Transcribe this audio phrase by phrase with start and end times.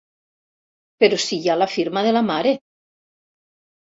[1.03, 2.53] Però si hi ha la firma de la mare!